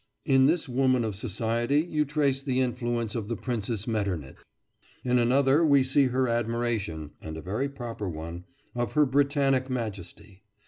[0.25, 4.39] In this woman of society you trace the influence of the Princess Metternich.
[5.05, 10.41] In another we see her admiration (and a very proper one) for Her Britannic Majesty.